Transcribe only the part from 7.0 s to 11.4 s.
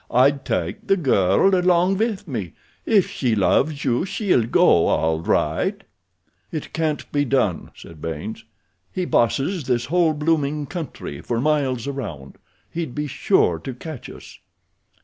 be done," said Baynes. "He bosses this whole blooming country for